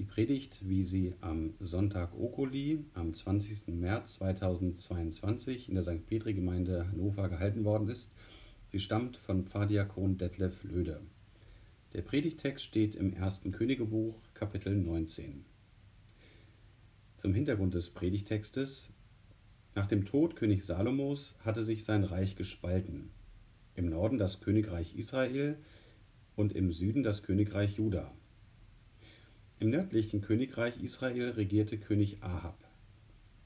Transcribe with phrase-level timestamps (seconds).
[0.00, 3.68] Die Predigt, wie sie am Sonntag Okuli am 20.
[3.68, 6.06] März 2022 in der St.
[6.06, 8.10] Petri-Gemeinde Hannover gehalten worden ist,
[8.68, 11.02] sie stammt von Pfarrdiakon Detlef Löde.
[11.92, 15.44] Der Predigtext steht im ersten Königebuch, Kapitel 19.
[17.18, 18.88] Zum Hintergrund des Predigtextes
[19.74, 23.10] nach dem Tod König Salomos hatte sich sein Reich gespalten.
[23.74, 25.58] Im Norden das Königreich Israel
[26.36, 28.10] und im Süden das Königreich Juda.
[29.60, 32.56] Im nördlichen Königreich Israel regierte König Ahab.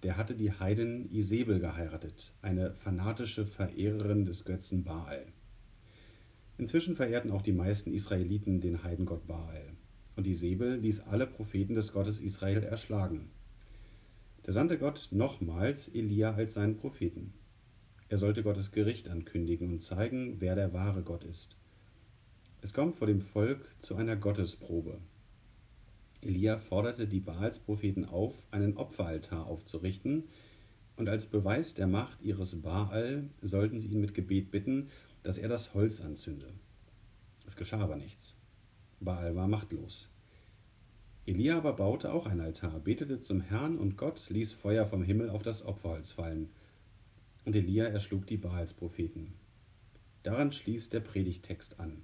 [0.04, 5.26] Der hatte die Heidin Isabel geheiratet, eine fanatische Verehrerin des Götzen Baal.
[6.56, 9.72] Inzwischen verehrten auch die meisten Israeliten den Heidengott Baal.
[10.14, 13.32] Und Isabel ließ alle Propheten des Gottes Israel erschlagen.
[14.44, 17.34] Da sandte Gott nochmals Elia als seinen Propheten.
[18.08, 21.56] Er sollte Gottes Gericht ankündigen und zeigen, wer der wahre Gott ist.
[22.60, 25.00] Es kommt vor dem Volk zu einer Gottesprobe.
[26.24, 30.24] Elia forderte die Baalspropheten auf, einen Opferaltar aufzurichten,
[30.96, 34.90] und als Beweis der Macht ihres Baal sollten sie ihn mit Gebet bitten,
[35.24, 36.52] dass er das Holz anzünde.
[37.46, 38.36] Es geschah aber nichts.
[39.00, 40.08] Baal war machtlos.
[41.26, 45.30] Elia aber baute auch ein Altar, betete zum Herrn und Gott ließ Feuer vom Himmel
[45.30, 46.50] auf das Opferholz fallen.
[47.44, 49.34] Und Elia erschlug die Baalspropheten.
[50.22, 52.02] Daran schließt der Predigtext an.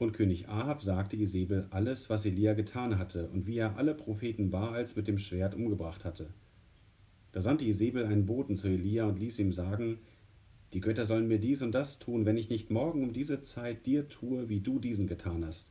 [0.00, 4.50] Und König Ahab sagte Isabel alles, was Elia getan hatte und wie er alle Propheten
[4.50, 6.32] Baals mit dem Schwert umgebracht hatte.
[7.32, 9.98] Da sandte Isabel einen Boten zu Elia und ließ ihm sagen,
[10.72, 13.84] die Götter sollen mir dies und das tun, wenn ich nicht morgen um diese Zeit
[13.84, 15.70] dir tue, wie du diesen getan hast.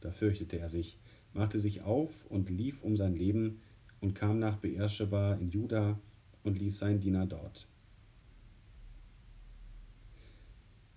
[0.00, 0.98] Da fürchtete er sich,
[1.34, 3.60] machte sich auf und lief um sein Leben
[4.00, 6.00] und kam nach Beersheba in Juda
[6.42, 7.68] und ließ seinen Diener dort.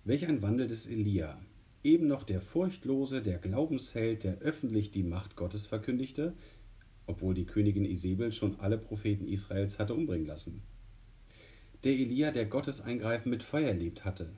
[0.04, 1.38] Welch ein Wandel des Elia,
[1.82, 6.34] eben noch der Furchtlose, der Glaubensheld, der öffentlich die Macht Gottes verkündigte,
[7.06, 10.62] obwohl die Königin Isabel schon alle Propheten Israels hatte umbringen lassen.
[11.84, 14.30] Der Elia, der Gottes Eingreifen mit Feuer erlebt hatte,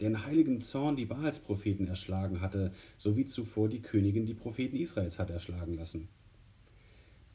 [0.00, 4.76] der in heiligem Zorn die Baalspropheten erschlagen hatte, so wie zuvor die Königin die Propheten
[4.76, 6.08] Israels hat erschlagen lassen.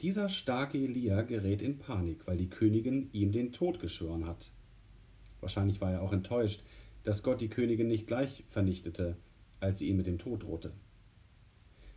[0.02, 4.50] Dieser starke Elia gerät in Panik, weil die Königin ihm den Tod geschworen hat.
[5.40, 6.62] Wahrscheinlich war er auch enttäuscht,
[7.04, 9.16] dass Gott die Königin nicht gleich vernichtete,
[9.60, 10.72] als sie ihn mit dem Tod drohte.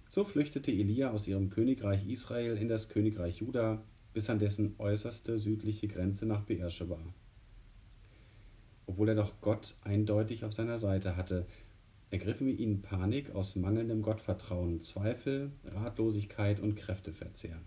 [0.07, 3.83] So flüchtete Elia aus ihrem Königreich Israel in das Königreich Juda
[4.13, 6.99] bis an dessen äußerste südliche Grenze nach Beersheba.
[8.87, 11.45] Obwohl er doch Gott eindeutig auf seiner Seite hatte,
[12.09, 17.61] ergriffen ihn Panik aus mangelndem Gottvertrauen, Zweifel, Ratlosigkeit und Kräfteverzehr.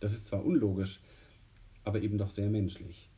[0.00, 1.00] Das ist zwar unlogisch,
[1.84, 3.08] aber eben doch sehr menschlich.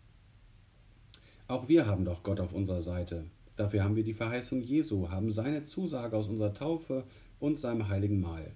[1.49, 3.27] Auch wir haben doch Gott auf unserer Seite,
[3.61, 7.05] Dafür haben wir die Verheißung Jesu, haben seine Zusage aus unserer Taufe
[7.39, 8.55] und seinem heiligen Mahl.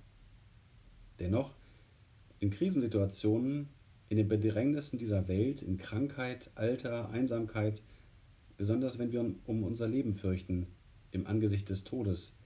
[1.18, 1.52] Dennoch,
[2.40, 3.68] in Krisensituationen,
[4.08, 7.82] in den Bedrängnissen dieser Welt, in Krankheit, Alter, Einsamkeit,
[8.56, 10.68] besonders wenn wir um unser Leben fürchten,
[11.10, 12.38] im Angesicht des Todes,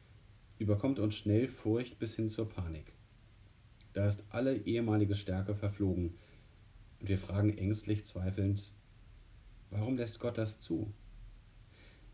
[0.59, 2.93] überkommt uns schnell Furcht bis hin zur Panik.
[3.93, 6.17] Da ist alle ehemalige Stärke verflogen,
[6.99, 8.73] und wir fragen ängstlich zweifelnd,
[9.71, 10.93] warum lässt Gott das zu?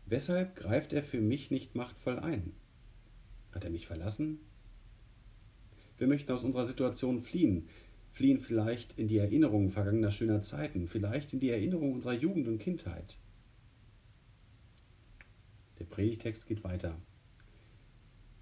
[0.07, 2.53] Weshalb greift er für mich nicht machtvoll ein?
[3.51, 4.39] Hat er mich verlassen?
[5.97, 7.67] Wir möchten aus unserer Situation fliehen,
[8.11, 12.59] fliehen vielleicht in die Erinnerungen vergangener schöner Zeiten, vielleicht in die Erinnerung unserer Jugend und
[12.59, 13.17] Kindheit.
[15.79, 16.99] Der Predigtext geht weiter.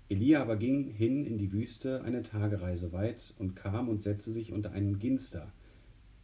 [0.09, 4.52] Elia aber ging hin in die Wüste eine Tagereise weit und kam und setzte sich
[4.52, 5.53] unter einen Ginster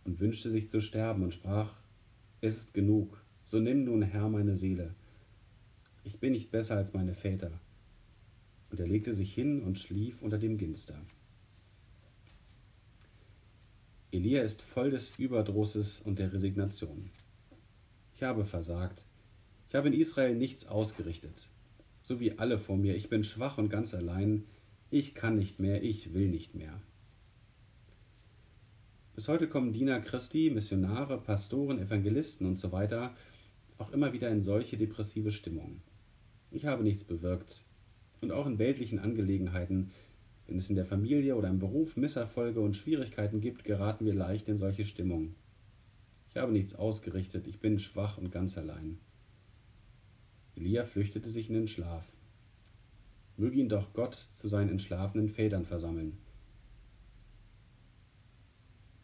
[0.03, 1.77] und wünschte sich zu sterben und sprach,
[2.41, 4.95] es ist genug, so nimm nun Herr meine Seele
[6.03, 7.51] ich bin nicht besser als meine Väter.
[8.71, 10.99] Und er legte sich hin und schlief unter dem Ginster.
[14.11, 17.09] Elia ist voll des Überdrusses und der Resignation.
[18.15, 19.03] Ich habe versagt.
[19.69, 21.47] Ich habe in Israel nichts ausgerichtet.
[22.01, 22.95] So wie alle vor mir.
[22.95, 24.45] Ich bin schwach und ganz allein.
[24.89, 25.83] Ich kann nicht mehr.
[25.83, 26.81] Ich will nicht mehr.
[29.15, 33.15] Bis heute kommen Diener Christi, Missionare, Pastoren, Evangelisten und so weiter
[33.79, 35.81] auch immer wieder in solche depressive Stimmungen.
[36.51, 37.63] Ich habe nichts bewirkt.
[38.21, 39.91] Und auch in weltlichen Angelegenheiten,
[40.47, 44.47] wenn es in der Familie oder im Beruf Misserfolge und Schwierigkeiten gibt, geraten wir leicht
[44.49, 45.35] in solche Stimmung.
[46.29, 48.99] Ich habe nichts ausgerichtet, ich bin schwach und ganz allein.
[50.55, 52.11] Elia flüchtete sich in den Schlaf.
[53.37, 56.17] Möge ihn doch Gott zu seinen entschlafenen Vätern versammeln.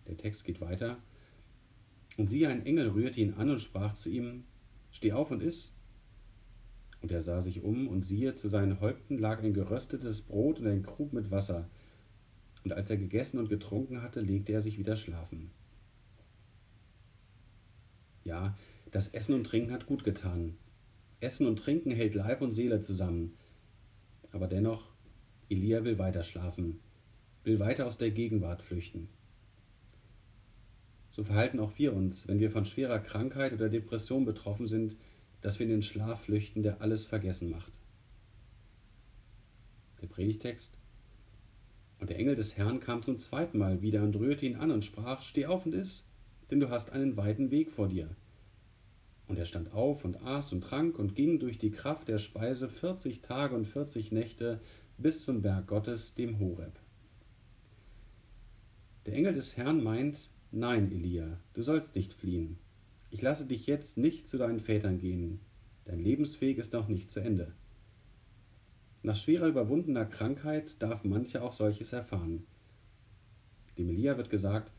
[0.07, 0.97] Der Text geht weiter.
[2.17, 4.43] Und siehe, ein Engel rührte ihn an und sprach zu ihm:
[4.91, 5.74] Steh auf und iss.
[7.01, 10.67] Und er sah sich um, und siehe, zu seinen Häupten lag ein geröstetes Brot und
[10.67, 11.69] ein Krug mit Wasser.
[12.63, 15.51] Und als er gegessen und getrunken hatte, legte er sich wieder schlafen.
[18.23, 18.57] Ja,
[18.91, 20.57] das Essen und Trinken hat gut getan.
[21.19, 23.37] Essen und Trinken hält Leib und Seele zusammen.
[24.31, 24.89] Aber dennoch,
[25.49, 26.79] Elia will weiter schlafen,
[27.43, 29.09] will weiter aus der Gegenwart flüchten.
[31.09, 34.95] So verhalten auch wir uns, wenn wir von schwerer Krankheit oder Depression betroffen sind,
[35.45, 37.71] dass wir in den Schlaf flüchten, der alles vergessen macht.
[40.01, 40.79] Der Predigtext.
[41.99, 44.83] Und der Engel des Herrn kam zum zweiten Mal wieder und rührte ihn an und
[44.83, 46.09] sprach: Steh auf und iss,
[46.49, 48.09] denn du hast einen weiten Weg vor dir.
[49.27, 52.67] Und er stand auf und aß und trank und ging durch die Kraft der Speise
[52.67, 54.59] vierzig Tage und vierzig Nächte
[54.97, 56.73] bis zum Berg Gottes, dem Horeb.
[59.05, 62.57] Der Engel des Herrn meint, Nein, Elia, du sollst nicht fliehen.
[63.11, 65.39] Ich lasse dich jetzt nicht zu deinen Vätern gehen.
[65.85, 67.53] Dein Lebensweg ist noch nicht zu Ende.
[69.03, 72.45] Nach schwerer überwundener Krankheit darf mancher auch solches erfahren.
[73.77, 74.71] Dem Elia wird gesagt,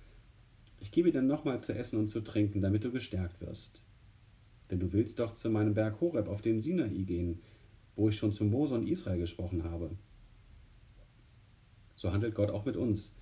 [0.80, 3.82] ich gebe dir nochmal zu essen und zu trinken, damit du gestärkt wirst.
[4.70, 7.40] Denn du willst doch zu meinem Berg Horeb auf dem Sinai gehen,
[7.94, 9.90] wo ich schon zu Mose und Israel gesprochen habe.
[11.94, 13.12] So handelt Gott auch mit uns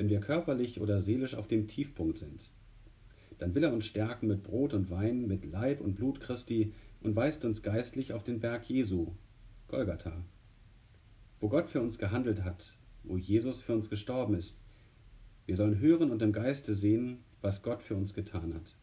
[0.00, 2.50] wenn wir körperlich oder seelisch auf dem Tiefpunkt sind.
[3.40, 7.16] Dann will er uns stärken mit Brot und Wein, mit Leib und Blut Christi und
[7.16, 9.12] weist uns geistlich auf den Berg Jesu,
[9.66, 10.12] Golgatha,
[11.40, 14.60] wo Gott für uns gehandelt hat, wo Jesus für uns gestorben ist.
[15.46, 18.76] Wir sollen hören und im Geiste sehen, was Gott für uns getan hat.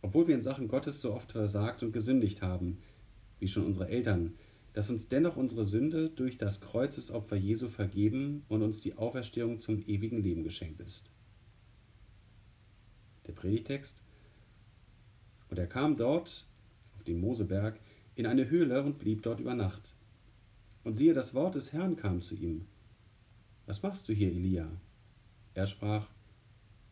[0.00, 2.78] Obwohl wir in Sachen Gottes so oft versagt und gesündigt haben,
[3.38, 4.34] wie schon unsere Eltern,
[4.72, 9.78] dass uns dennoch unsere Sünde durch das Kreuzesopfer Jesu vergeben und uns die Auferstehung zum
[9.86, 11.11] ewigen Leben geschenkt ist.
[13.26, 14.02] Der Predigtext.
[15.48, 16.46] Und er kam dort,
[16.96, 17.78] auf dem Moseberg,
[18.14, 19.94] in eine Höhle und blieb dort über Nacht.
[20.84, 22.66] Und siehe, das Wort des Herrn kam zu ihm.
[23.66, 24.68] Was machst du hier, Elia?
[25.54, 26.08] Er sprach,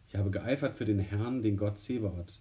[0.09, 2.41] ich habe geeifert für den Herrn, den Gott Zebaoth.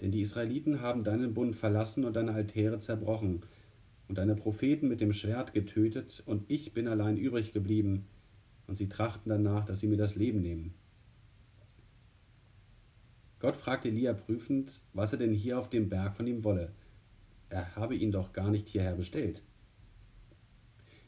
[0.00, 3.42] Denn die Israeliten haben deinen Bund verlassen und deine Altäre zerbrochen,
[4.08, 8.06] und deine Propheten mit dem Schwert getötet, und ich bin allein übrig geblieben,
[8.66, 10.74] und sie trachten danach, dass sie mir das Leben nehmen.
[13.40, 16.72] Gott fragte Elia prüfend, was er denn hier auf dem Berg von ihm wolle.
[17.48, 19.42] Er habe ihn doch gar nicht hierher bestellt.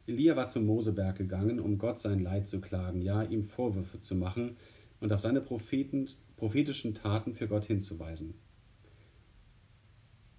[0.07, 4.15] Elia war zum Moseberg gegangen, um Gott sein Leid zu klagen, ja, ihm Vorwürfe zu
[4.15, 4.57] machen
[4.99, 8.35] und auf seine Propheten, prophetischen Taten für Gott hinzuweisen.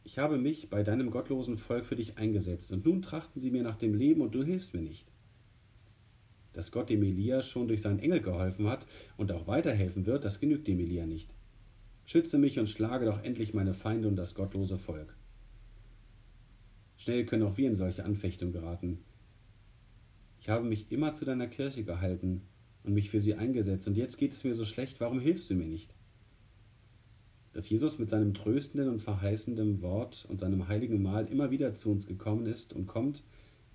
[0.04, 3.64] Ich habe mich bei deinem gottlosen Volk für dich eingesetzt, und nun trachten sie mir
[3.64, 5.08] nach dem Leben, und du hilfst mir nicht.
[6.52, 8.86] Dass Gott dem Elia schon durch seinen Engel geholfen hat
[9.16, 11.30] und auch weiterhelfen wird, das genügt dem Elia nicht.
[12.06, 15.16] Schütze mich und schlage doch endlich meine Feinde und das gottlose Volk.
[16.98, 19.00] Schnell können auch wir in solche Anfechtungen geraten.
[20.40, 22.42] Ich habe mich immer zu deiner Kirche gehalten
[22.84, 25.56] und mich für sie eingesetzt, und jetzt geht es mir so schlecht, warum hilfst du
[25.56, 25.94] mir nicht?
[27.54, 31.92] dass Jesus mit seinem tröstenden und verheißenden Wort und seinem heiligen Mahl immer wieder zu
[31.92, 33.24] uns gekommen ist und kommt,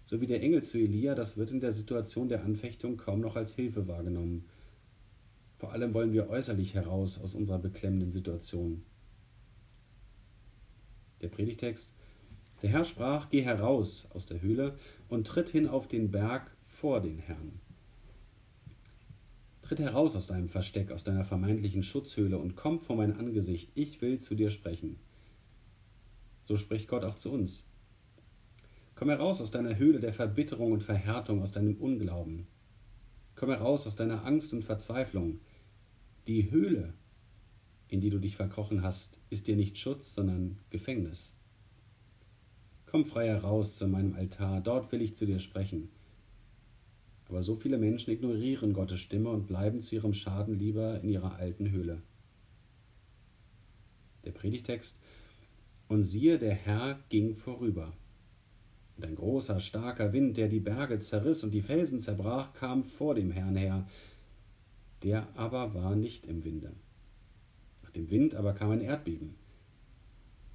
[0.04, 3.36] so wie der Engel zu Elia, das wird in der Situation der Anfechtung kaum noch
[3.36, 4.46] als Hilfe wahrgenommen.
[5.58, 8.84] Vor allem wollen wir äußerlich heraus aus unserer beklemmenden Situation.
[11.20, 11.92] Der Predigtext
[12.62, 14.78] Der Herr sprach, geh heraus aus der Höhle
[15.08, 17.60] und tritt hin auf den Berg vor den Herrn.
[19.62, 24.00] Tritt heraus aus deinem Versteck, aus deiner vermeintlichen Schutzhöhle und komm vor mein Angesicht, ich
[24.00, 24.96] will zu dir sprechen.
[26.44, 27.68] So spricht Gott auch zu uns.
[28.94, 32.46] Komm heraus aus deiner Höhle der Verbitterung und Verhärtung, aus deinem Unglauben.
[33.34, 35.40] Komm heraus aus deiner Angst und Verzweiflung.
[36.28, 36.92] Die Höhle,
[37.88, 41.34] in die du dich verkrochen hast, ist dir nicht Schutz, sondern Gefängnis.
[42.84, 45.88] Komm frei heraus zu meinem Altar, dort will ich zu dir sprechen.
[47.30, 51.36] Aber so viele Menschen ignorieren Gottes Stimme und bleiben zu ihrem Schaden lieber in ihrer
[51.36, 52.02] alten Höhle.
[54.26, 55.00] Der Predigtext
[55.88, 57.94] Und siehe, der Herr ging vorüber.
[58.98, 63.14] Und ein großer, starker Wind, der die Berge zerriss und die Felsen zerbrach, kam vor
[63.14, 63.86] dem Herrn her.
[65.02, 66.72] Der aber war nicht im Winde.
[67.82, 69.34] Nach dem Wind aber kam ein Erdbeben.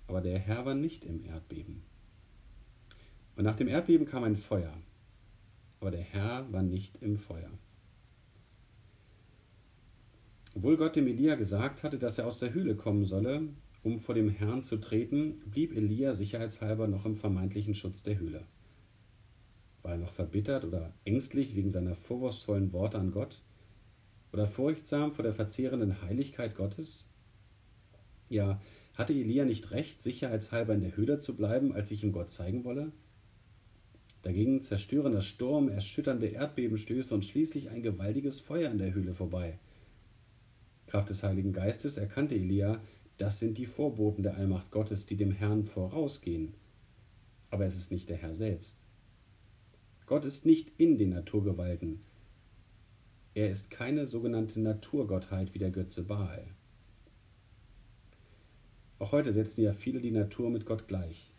[0.08, 1.82] Aber der Herr war nicht im Erdbeben.
[3.36, 4.74] Und nach dem Erdbeben kam ein Feuer
[5.84, 7.50] aber der Herr war nicht im Feuer.
[10.56, 13.50] Obwohl Gott dem Elia gesagt hatte, dass er aus der Höhle kommen solle,
[13.84, 18.46] um vor dem Herrn zu treten, blieb Elia sicherheitshalber noch im vermeintlichen Schutz der Höhle.
[19.82, 23.42] War er noch verbittert oder ängstlich wegen seiner vorwurfsvollen Worte an Gott?
[24.34, 27.06] Oder furchtsam vor der verzehrenden Heiligkeit Gottes?
[28.30, 28.60] Ja,
[28.96, 32.63] Hatte Elia nicht recht, sicherheitshalber in der Höhle zu bleiben, als sich ihm Gott zeigen
[32.63, 32.92] wolle?
[34.22, 39.60] Dagegen zerstören das Sturm, erschütternde Erdbebenstöße und schließlich ein gewaltiges Feuer in der Höhle vorbei.
[40.88, 42.82] Kraft des Heiligen Geistes erkannte Elia,
[43.18, 46.54] das sind die Vorboten der Allmacht Gottes, die dem Herrn vorausgehen.
[47.50, 48.78] Aber es ist nicht der Herr selbst.
[50.06, 52.02] Gott ist nicht in den Naturgewalten.
[53.36, 56.46] Er ist keine sogenannte Naturgottheit wie der Götze Baal.
[59.00, 61.32] Auch heute setzen ja viele die Natur mit Gott gleich.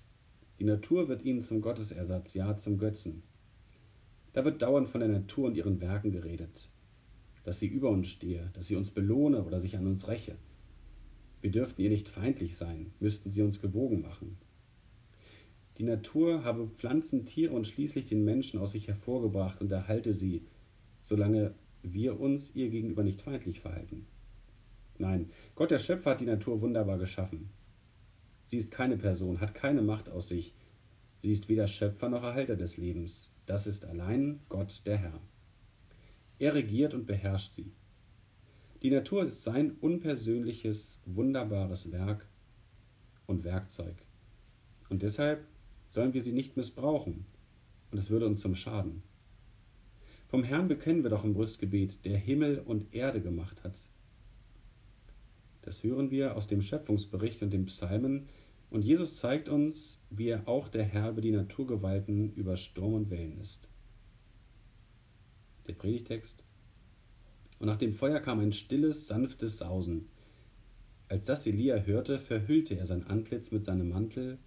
[0.58, 3.22] Die Natur wird ihnen zum Gottesersatz, ja zum Götzen.
[4.32, 6.68] Da wird dauernd von der Natur und ihren Werken geredet,
[7.44, 10.34] dass sie über uns stehe, dass sie uns belohne oder sich an uns räche.
[11.42, 14.36] Wir dürften ihr nicht feindlich sein, müssten sie uns gewogen machen.
[15.78, 20.42] Die Natur habe Pflanzen, Tiere und schließlich den Menschen aus sich hervorgebracht und erhalte sie,
[21.02, 24.06] solange wir uns ihr gegenüber nicht feindlich verhalten.
[24.98, 27.50] Nein, Gott der Schöpfer hat die Natur wunderbar geschaffen.
[28.44, 30.54] Sie ist keine Person, hat keine Macht aus sich.
[31.22, 33.30] Sie ist weder Schöpfer noch Erhalter des Lebens.
[33.46, 35.20] Das ist allein Gott der Herr.
[36.38, 37.72] Er regiert und beherrscht sie.
[38.82, 42.26] Die Natur ist sein unpersönliches, wunderbares Werk
[43.26, 43.94] und Werkzeug.
[44.90, 45.46] Und deshalb
[45.88, 47.24] sollen wir sie nicht missbrauchen,
[47.90, 49.02] und es würde uns zum Schaden.
[50.34, 53.78] Vom Herrn bekennen wir doch im Brüstgebet, der Himmel und Erde gemacht hat.
[55.62, 58.26] Das hören wir aus dem Schöpfungsbericht und den Psalmen.
[58.68, 63.10] Und Jesus zeigt uns, wie er auch der Herr über die Naturgewalten, über Sturm und
[63.10, 63.68] Wellen ist.
[65.68, 66.42] Der Predigtext.
[67.60, 70.08] Und nach dem Feuer kam ein stilles, sanftes Sausen.
[71.06, 74.38] Als das Elia hörte, verhüllte er sein Antlitz mit seinem Mantel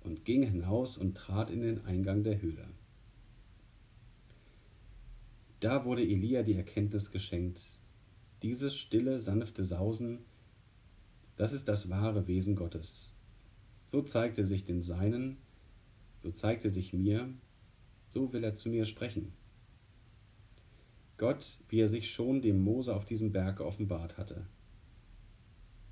[0.00, 2.68] und ging hinaus und trat in den Eingang der Höhle.
[5.60, 7.66] Da wurde Elia die Erkenntnis geschenkt.
[8.42, 10.20] Dieses stille, sanfte Sausen
[11.36, 13.12] das ist das wahre Wesen Gottes.
[13.84, 15.36] So zeigt er sich den Seinen,
[16.18, 17.28] so zeigt er sich mir,
[18.08, 19.32] so will er zu mir sprechen.
[21.18, 24.46] Gott, wie er sich schon dem Mose auf diesem Berg offenbart hatte.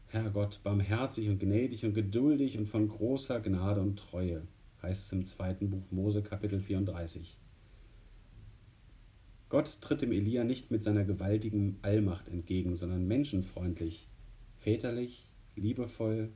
[0.09, 4.47] Herr Gott, barmherzig und gnädig und geduldig und von großer Gnade und Treue,
[4.83, 7.37] heißt es im zweiten Buch Mose Kapitel 34.
[9.55, 14.09] Gott tritt dem Elia nicht mit seiner gewaltigen Allmacht entgegen, sondern menschenfreundlich,
[14.57, 16.33] väterlich, liebevoll,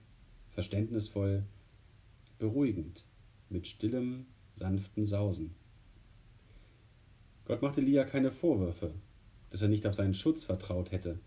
[0.51, 1.43] verständnisvoll,
[2.39, 3.03] beruhigend,
[3.49, 5.57] mit stillem, sanften Sausen.
[7.45, 8.95] Gott machte Elia keine Vorwürfe,
[9.51, 11.19] dass er nicht auf seinen Schutz vertraut hätte,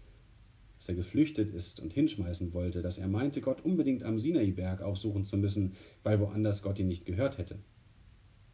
[0.77, 5.25] dass er geflüchtet ist und hinschmeißen wollte, dass er meinte, Gott unbedingt am Sinaiberg aufsuchen
[5.25, 7.59] zu müssen, weil woanders Gott ihn nicht gehört hätte.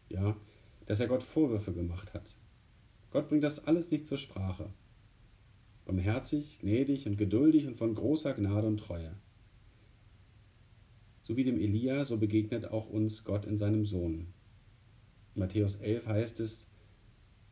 [0.10, 0.36] Ja,
[0.88, 2.37] dass er Gott Vorwürfe gemacht hat.
[3.12, 4.70] Gott bringt das alles nicht zur Sprache.
[5.86, 9.16] Barmherzig, gnädig und geduldig und von großer Gnade und Treue.
[11.24, 14.28] So wie dem Elia, so begegnet auch uns Gott in seinem Sohn.
[15.36, 16.68] In Matthäus 11 heißt es,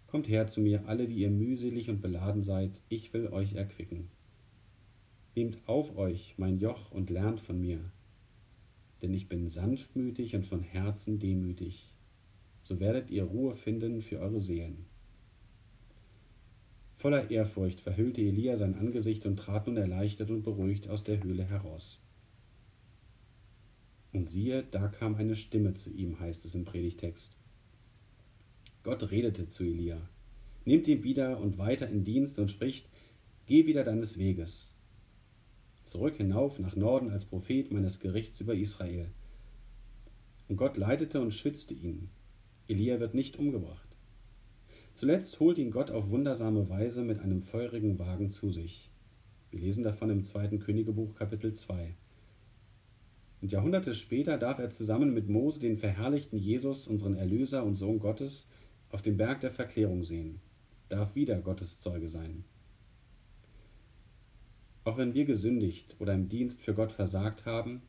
[0.08, 4.10] Kommt her zu mir, alle, die ihr mühselig und beladen seid, ich will euch erquicken.
[5.36, 7.80] Nehmt auf euch mein Joch und lernt von mir,
[9.02, 11.94] denn ich bin sanftmütig und von Herzen demütig,
[12.62, 14.86] so werdet ihr Ruhe finden für eure Seelen.
[17.06, 21.44] Voller Ehrfurcht verhüllte Elia sein Angesicht und trat nun erleichtert und beruhigt aus der Höhle
[21.44, 22.00] heraus.
[24.12, 27.38] Und siehe, da kam eine Stimme zu ihm, heißt es im Predigtext.
[28.82, 30.02] Gott redete zu Elia,
[30.66, 32.90] nimmt ihn wieder und weiter in Dienst und spricht,
[33.46, 34.76] Geh wieder deines Weges.
[35.84, 39.12] Zurück hinauf nach Norden als Prophet meines Gerichts über Israel.
[40.48, 42.10] Und Gott leitete und schützte ihn.
[42.68, 43.85] Elia wird nicht umgebracht.
[44.96, 48.90] Zuletzt holt ihn Gott auf wundersame Weise mit einem feurigen Wagen zu sich.
[49.52, 51.94] Wir lesen davon im zweiten Königebuch Kapitel 2.
[53.42, 58.00] Und Jahrhunderte später darf er zusammen mit Mose den verherrlichten Jesus, unseren Erlöser und Sohn
[58.00, 58.48] Gottes,
[58.90, 60.40] auf dem Berg der Verklärung sehen,
[60.88, 62.46] darf wieder Gottes Zeuge sein.
[64.86, 67.82] Auch wenn wir gesündigt oder im Dienst für Gott versagt haben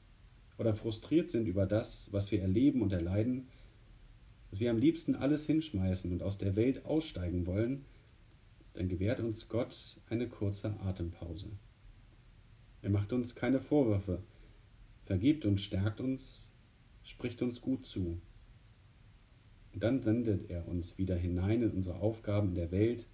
[0.58, 3.46] oder frustriert sind über das, was wir erleben und erleiden,
[4.56, 7.84] dass wir am liebsten alles hinschmeißen und aus der Welt aussteigen wollen,
[8.72, 11.50] dann gewährt uns Gott eine kurze Atempause.
[12.80, 14.22] Er macht uns keine Vorwürfe,
[15.04, 16.46] vergibt und stärkt uns,
[17.02, 18.18] spricht uns gut zu.
[19.74, 23.06] Und dann sendet er uns wieder hinein in unsere Aufgaben in der Welt,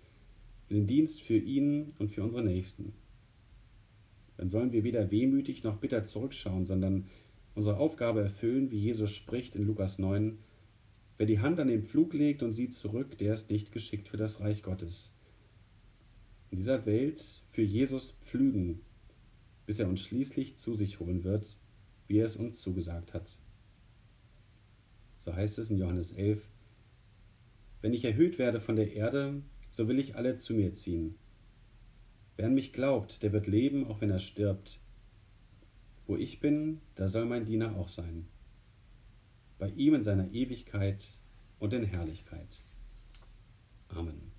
[0.68, 2.92] in den Dienst für ihn und für unsere Nächsten.
[4.36, 7.08] Dann sollen wir weder wehmütig noch bitter zurückschauen, sondern
[7.56, 10.38] unsere Aufgabe erfüllen, wie Jesus spricht in Lukas 9,
[11.22, 14.16] Wer die Hand an den Pflug legt und sieht zurück, der ist nicht geschickt für
[14.16, 15.12] das Reich Gottes.
[16.50, 18.80] In dieser Welt für Jesus pflügen,
[19.64, 21.60] bis er uns schließlich zu sich holen wird
[22.08, 23.38] wie er es uns zugesagt hat.
[25.16, 26.42] So heißt es in Johannes 11,
[27.82, 31.14] Wenn ich erhöht werde von der Erde, so will ich alle zu mir ziehen.
[32.34, 34.80] Wer an mich glaubt, der wird leben, auch wenn er stirbt.
[36.08, 38.26] Wo ich bin, da soll mein Diener auch sein.
[39.62, 41.04] Bei ihm in seiner Ewigkeit
[41.60, 42.64] und in Herrlichkeit.
[43.90, 44.31] Amen.